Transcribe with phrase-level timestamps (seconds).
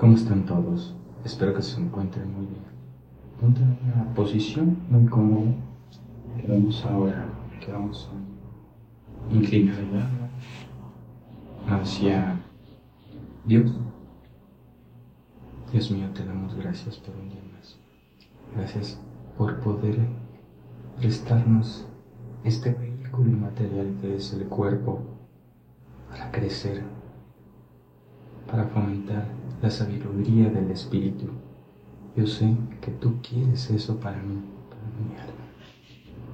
[0.00, 0.94] ¿Cómo están todos?
[1.26, 2.62] Espero que se encuentren muy bien.
[3.38, 5.52] Ponte en una posición muy cómoda.
[6.40, 7.26] Quedamos ahora,
[7.62, 8.08] quedamos
[9.30, 9.84] inclinados
[11.68, 12.40] hacia
[13.44, 13.70] Dios.
[15.70, 17.76] Dios mío, te damos gracias por un día más.
[18.56, 18.98] Gracias
[19.36, 19.98] por poder
[20.96, 21.84] prestarnos
[22.42, 25.02] este vehículo inmaterial que es el cuerpo
[26.08, 26.84] para crecer,
[29.70, 31.26] la sabiduría del Espíritu.
[32.16, 35.46] Yo sé que tú quieres eso para mí, para mi alma,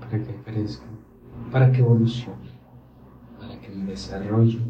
[0.00, 0.86] para que crezca,
[1.52, 2.48] para que evolucione,
[3.38, 4.60] para que me desarrolle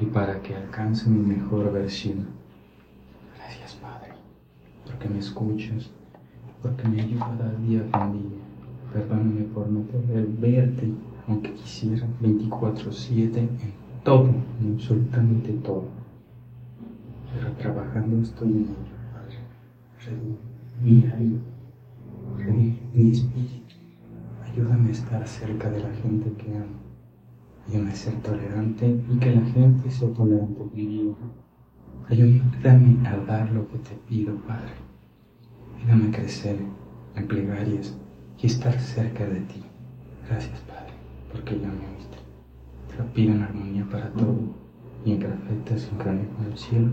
[0.00, 2.28] y para que alcance mi mejor versión.
[3.36, 4.12] Gracias, Padre,
[4.86, 5.90] porque me escuchas,
[6.62, 8.38] porque me ayudas día con día.
[8.92, 10.88] Perdóname por no poder verte,
[11.26, 13.50] aunque quisiera 24/7 en
[14.04, 14.28] todo,
[14.60, 16.03] en absolutamente todo.
[17.94, 18.74] Trabajando estoy en ello,
[19.12, 19.38] Padre.
[22.92, 23.76] Mi espíritu.
[24.42, 26.80] Ayúdame a estar cerca de la gente que amo.
[27.68, 31.16] Ayúdame a ser tolerante y que la gente sea tolerante conmigo.
[32.08, 34.72] Ayúdame a dar lo que te pido, Padre.
[35.78, 36.58] Ayúdame a crecer
[37.14, 37.96] en plegarias
[38.42, 39.62] y estar cerca de ti.
[40.28, 40.94] Gracias, Padre,
[41.30, 42.18] porque ya me oíste.
[42.88, 44.36] Te lo pido en armonía para todo
[45.04, 46.90] y en perfecta sincronía con el cielo